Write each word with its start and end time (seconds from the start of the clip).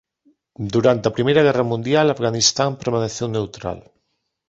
Durante 0.73 1.05
a 1.07 1.15
Primeira 1.17 1.45
Guerra 1.47 1.69
Mundial 1.71 2.05
Afganistán 2.09 2.69
permaneceu 2.81 3.27
neutral. 3.29 3.79